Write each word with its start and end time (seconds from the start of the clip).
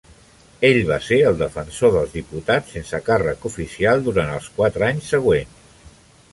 Ell 0.69 0.79
va 0.91 0.95
ser 1.07 1.19
el 1.31 1.37
defensor 1.41 1.93
dels 1.97 2.15
diputats 2.15 2.75
sense 2.77 3.03
càrrec 3.11 3.47
oficial 3.53 4.05
durant 4.11 4.35
els 4.39 4.51
quatre 4.59 4.91
anys 4.93 5.15
següents. 5.17 5.73